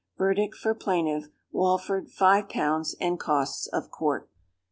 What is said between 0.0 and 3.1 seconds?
"Verdict for plaintiff, Walford, five pounds,